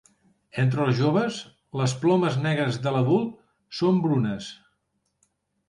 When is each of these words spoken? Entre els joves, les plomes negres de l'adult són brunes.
Entre 0.61 0.79
els 0.85 0.95
joves, 0.99 1.37
les 1.81 1.93
plomes 2.07 2.39
negres 2.47 2.81
de 2.87 2.95
l'adult 2.97 3.39
són 3.83 4.03
brunes. 4.09 4.51